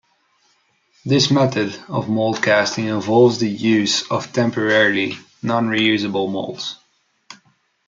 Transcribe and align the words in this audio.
This 1.05 1.29
method 1.29 1.75
of 1.87 2.09
mold 2.09 2.41
casting 2.41 2.87
involves 2.87 3.37
the 3.37 3.47
use 3.47 4.01
of 4.09 4.33
temporary, 4.33 5.13
non-reusable 5.43 6.27
molds. 6.27 6.77